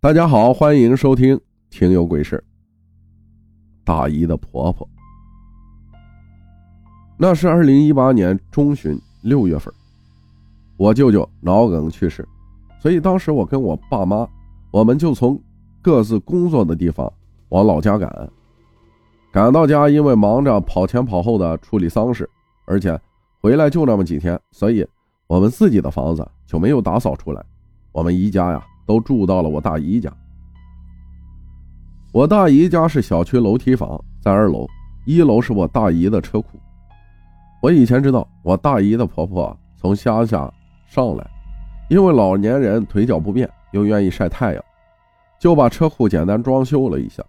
[0.00, 1.36] 大家好，欢迎收听
[1.70, 2.36] 《听有鬼事》。
[3.84, 4.88] 大姨的婆婆，
[7.18, 9.74] 那是二零一八年中旬六月份，
[10.76, 12.24] 我舅舅脑梗去世，
[12.78, 14.24] 所以当时我跟我爸妈，
[14.70, 15.36] 我们就从
[15.82, 17.12] 各自工作的地方
[17.48, 18.30] 往老家赶。
[19.32, 22.30] 赶到家，因为忙着跑前跑后的处理丧事，
[22.66, 22.96] 而且
[23.40, 24.86] 回来就那么几天，所以
[25.26, 27.44] 我们自己的房子就没有打扫出来。
[27.90, 28.64] 我们一家呀。
[28.88, 30.10] 都住到了我大姨家。
[32.10, 34.66] 我大姨家是小区楼梯房，在二楼，
[35.04, 36.58] 一楼是我大姨的车库。
[37.60, 40.50] 我以前知道我大姨的婆婆从乡下
[40.86, 41.30] 上来，
[41.90, 44.64] 因为老年人腿脚不便，又愿意晒太阳，
[45.38, 47.22] 就把车库简单装修了一下，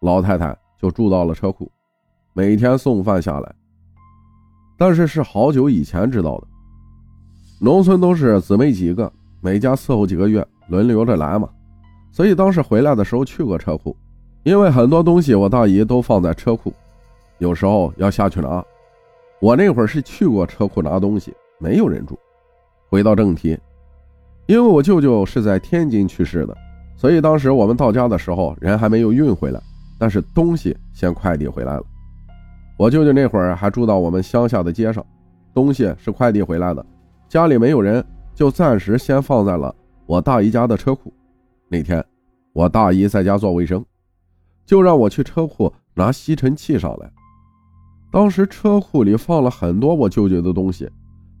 [0.00, 1.70] 老太太就住到了车库，
[2.32, 3.54] 每天送饭下来。
[4.76, 6.48] 但是是好久以前知道的，
[7.60, 10.44] 农村都是姊妹几个，每家伺候几个月。
[10.68, 11.48] 轮流着来嘛，
[12.12, 13.96] 所以当时回来的时候去过车库，
[14.42, 16.72] 因为很多东西我大姨都放在车库，
[17.38, 18.64] 有时候要下去拿。
[19.40, 22.18] 我那会儿是去过车库拿东西，没有人住。
[22.88, 23.58] 回到正题，
[24.46, 26.56] 因为我舅舅是在天津去世的，
[26.96, 29.60] 所以当时我们到家的时候人还没有运回来，
[29.98, 31.82] 但是东西先快递回来了。
[32.78, 35.04] 我舅舅那会儿还住到我们乡下的街上，
[35.52, 36.84] 东西是快递回来的，
[37.28, 39.74] 家里没有人，就暂时先放在了。
[40.06, 41.12] 我大姨家的车库，
[41.68, 42.04] 那天
[42.52, 43.82] 我大姨在家做卫生，
[44.66, 47.10] 就让我去车库拿吸尘器上来。
[48.12, 50.88] 当时车库里放了很多我舅舅的东西，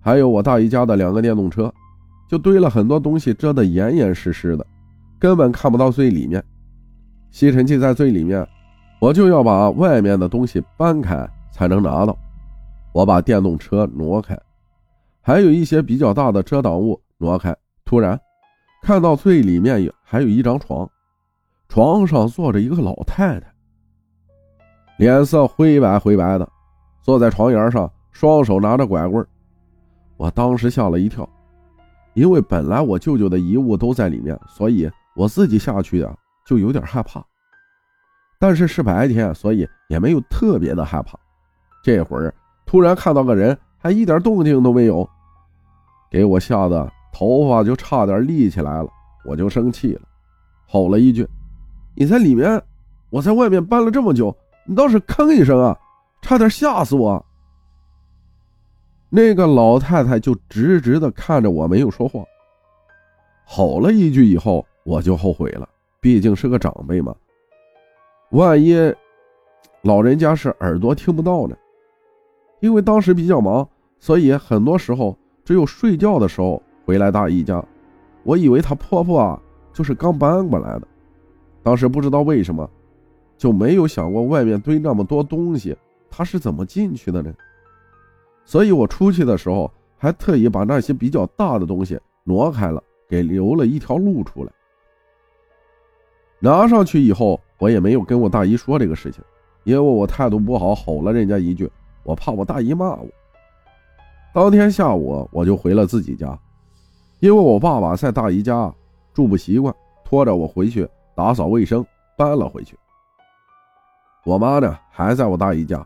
[0.00, 1.72] 还有我大姨家的两个电动车，
[2.26, 4.66] 就堆了很多东西，遮得严严实实的，
[5.18, 6.42] 根本看不到最里面。
[7.30, 8.46] 吸尘器在最里面，
[8.98, 12.16] 我就要把外面的东西搬开才能拿到。
[12.92, 14.38] 我把电动车挪开，
[15.20, 17.54] 还有一些比较大的遮挡物挪开，
[17.84, 18.18] 突然。
[18.84, 20.86] 看到最里面有还有一张床，
[21.70, 23.46] 床上坐着一个老太太，
[24.98, 26.46] 脸色灰白灰白的，
[27.00, 29.26] 坐在床沿上，双手拿着拐棍
[30.18, 31.26] 我当时吓了一跳，
[32.12, 36.14] 因为本来我舅舅的遗物都在里面，所以我自己下去啊
[36.44, 37.24] 就有点害怕。
[38.38, 41.18] 但是是白天，所以也没有特别的害怕。
[41.82, 42.34] 这会儿
[42.66, 45.08] 突然看到个人，还一点动静都没有，
[46.10, 46.92] 给我吓得。
[47.14, 48.88] 头发就差点立起来了，
[49.24, 50.00] 我就生气了，
[50.66, 51.24] 吼了一句
[51.94, 52.60] ：“你在里面，
[53.08, 54.36] 我在外面搬了这么久，
[54.66, 55.78] 你倒是吭一声啊！
[56.20, 57.24] 差点吓死我。”
[59.10, 62.24] 那个老太太就直直的看着我，没有说话。
[63.44, 65.68] 吼了一句以后，我就后悔了，
[66.00, 67.14] 毕竟是个长辈嘛，
[68.30, 68.74] 万一
[69.82, 71.56] 老人家是耳朵听不到呢？
[72.58, 73.68] 因为当时比较忙，
[74.00, 76.60] 所以很多时候只有睡觉的时候。
[76.84, 77.64] 回来大姨家，
[78.22, 79.40] 我以为她婆婆啊
[79.72, 80.86] 就是刚搬过来的，
[81.62, 82.68] 当时不知道为什么，
[83.36, 85.76] 就没有想过外面堆那么多东西，
[86.10, 87.32] 她是怎么进去的呢？
[88.44, 94.52] 所以我出去的时候还特意把那些比较大的东西挪开了，给留了一条路出来。
[96.38, 99.24] 拿上去以后，我也没有跟我大姨说这个事情，
[99.64, 101.70] 因为我态度不好，吼了人家一句，
[102.02, 103.08] 我怕我大姨骂我。
[104.34, 106.38] 当天下午我就回了自己家。
[107.24, 108.70] 因为我爸爸在大姨家
[109.14, 109.74] 住不习惯，
[110.04, 111.82] 拖着我回去打扫卫生，
[112.18, 112.76] 搬了回去。
[114.26, 115.82] 我妈呢还在我大姨家，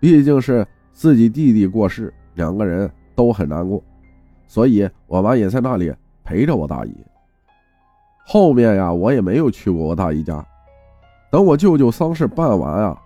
[0.00, 3.78] 毕竟是自己弟弟过世，两个人都很难过，
[4.46, 6.96] 所以我妈也在那里陪着我大姨。
[8.26, 10.42] 后面呀，我也没有去过我大姨家。
[11.30, 12.98] 等我舅舅丧事办完啊，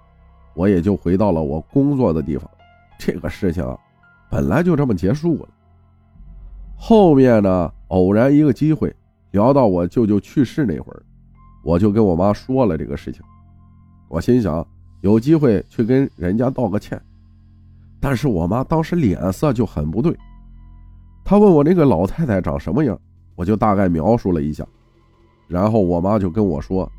[0.55, 2.49] 我也就回到了我工作的地方。
[3.01, 3.77] 这个事情啊，
[4.31, 5.49] 本来就这么结束了。
[6.81, 8.95] 后面呢，偶然一个机会，
[9.33, 11.03] 聊到我舅舅去世那会儿，
[11.65, 13.21] 我就跟我妈说了这个事情。
[14.09, 14.65] 我心想
[15.01, 16.99] 有机会去跟人家道个歉，
[18.01, 20.17] 但是我妈当时脸色就很不对。
[21.25, 22.99] 她问我那个老太太长什么样，
[23.35, 24.65] 我就大概描述了一下，
[25.49, 26.91] 然后我妈就跟我说：“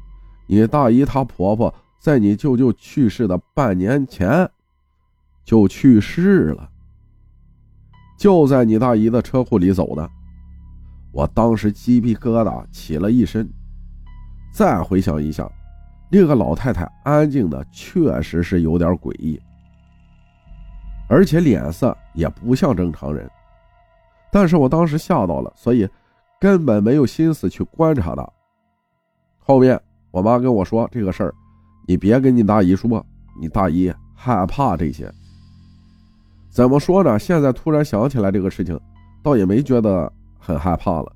[0.46, 4.48] 你大姨她婆婆在你舅舅去世的半年前
[5.46, 6.70] 就去世了。”
[8.20, 10.12] 就在你大姨的车库里走的，
[11.14, 13.50] 我当时鸡皮疙瘩起了一身。
[14.52, 15.50] 再回想一下，
[16.12, 19.40] 那个老太太安静的确实是有点诡异，
[21.08, 23.30] 而且脸色也不像正常人。
[24.30, 25.88] 但是我当时吓到了，所以
[26.42, 28.30] 根本没有心思去观察她。
[29.38, 29.80] 后面
[30.12, 31.34] 我妈跟我说这个事儿，
[31.88, 33.06] 你别跟你大姨说，
[33.40, 35.10] 你大姨害怕这些。
[36.60, 37.18] 怎么说呢？
[37.18, 38.78] 现在突然想起来这个事情，
[39.24, 41.10] 倒也没觉得很害怕了，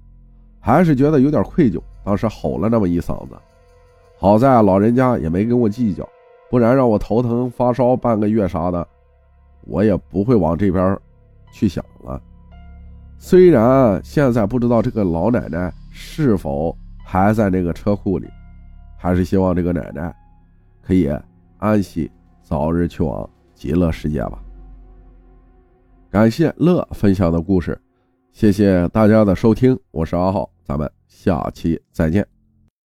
[0.62, 3.36] 还是觉得有点愧疚，当时吼了那么一嗓子，
[4.18, 6.08] 好在老人家也没跟我计较，
[6.50, 8.88] 不然让我头疼发烧半个月啥的，
[9.66, 10.98] 我也不会往这边
[11.52, 12.22] 去想了。
[13.18, 16.74] 虽然现在不知道这个老奶奶是否
[17.04, 18.30] 还在那个车库里，
[18.98, 20.16] 还是希望这个奶奶
[20.82, 21.12] 可以
[21.58, 22.10] 安息，
[22.44, 24.40] 早日去往极乐世界吧。
[26.14, 27.76] 感谢乐分享的故事，
[28.32, 32.33] 谢谢大家的收听，我是阿浩，咱们下期再见。